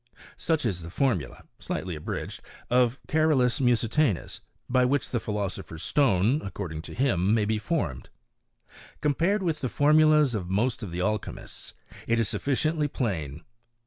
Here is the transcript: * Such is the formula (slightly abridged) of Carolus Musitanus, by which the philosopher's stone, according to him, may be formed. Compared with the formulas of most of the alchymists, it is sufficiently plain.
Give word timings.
* 0.17 0.35
Such 0.35 0.65
is 0.65 0.81
the 0.81 0.89
formula 0.89 1.43
(slightly 1.59 1.95
abridged) 1.95 2.41
of 2.71 2.99
Carolus 3.07 3.59
Musitanus, 3.61 4.39
by 4.67 4.83
which 4.83 5.11
the 5.11 5.19
philosopher's 5.19 5.83
stone, 5.83 6.41
according 6.41 6.81
to 6.89 6.95
him, 6.95 7.35
may 7.35 7.45
be 7.45 7.59
formed. 7.59 8.09
Compared 9.01 9.43
with 9.43 9.61
the 9.61 9.69
formulas 9.69 10.33
of 10.33 10.49
most 10.49 10.81
of 10.81 10.89
the 10.89 11.01
alchymists, 11.03 11.75
it 12.07 12.19
is 12.19 12.27
sufficiently 12.27 12.87
plain. 12.87 13.43